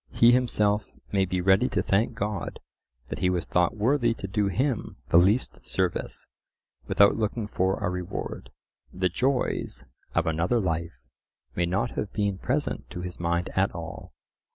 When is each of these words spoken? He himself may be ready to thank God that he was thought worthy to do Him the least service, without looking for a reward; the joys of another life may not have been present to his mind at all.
He 0.09 0.31
himself 0.31 0.87
may 1.11 1.25
be 1.25 1.41
ready 1.41 1.69
to 1.69 1.83
thank 1.83 2.15
God 2.15 2.59
that 3.09 3.19
he 3.19 3.29
was 3.29 3.45
thought 3.47 3.77
worthy 3.77 4.15
to 4.15 4.25
do 4.27 4.47
Him 4.47 4.95
the 5.09 5.19
least 5.19 5.63
service, 5.63 6.25
without 6.87 7.17
looking 7.17 7.45
for 7.45 7.77
a 7.77 7.87
reward; 7.87 8.49
the 8.91 9.09
joys 9.09 9.83
of 10.15 10.25
another 10.25 10.59
life 10.59 10.97
may 11.55 11.67
not 11.67 11.91
have 11.91 12.11
been 12.13 12.39
present 12.39 12.89
to 12.89 13.01
his 13.01 13.19
mind 13.19 13.49
at 13.55 13.75
all. 13.75 14.11